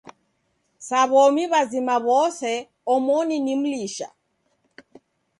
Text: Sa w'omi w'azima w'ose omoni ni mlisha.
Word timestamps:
Sa 0.87 0.99
w'omi 1.11 1.43
w'azima 1.51 1.95
w'ose 2.05 2.53
omoni 2.93 3.37
ni 3.45 3.53
mlisha. 3.61 4.07